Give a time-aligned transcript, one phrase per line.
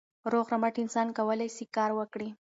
[0.31, 2.29] روغ رمټ انسان کولای سي کار وکړي.